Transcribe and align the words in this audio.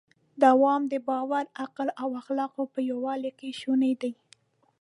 دوام 0.43 0.81
د 0.91 0.93
باور، 1.07 1.45
عقل 1.63 1.87
او 2.01 2.09
اخلاقو 2.21 2.63
په 2.73 2.79
یووالي 2.89 3.31
کې 3.39 3.49
شونی 3.61 3.93
دی. 4.01 4.13